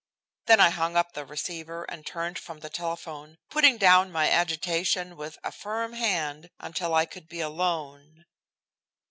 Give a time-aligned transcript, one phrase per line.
[0.47, 5.15] Then I hung up the receiver and turned from the telephone, putting down my agitation
[5.15, 8.25] with a firm hand until I could be alone.